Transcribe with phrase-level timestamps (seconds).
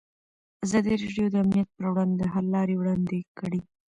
[0.65, 3.61] ازادي راډیو د امنیت پر وړاندې د حل لارې وړاندې کړي.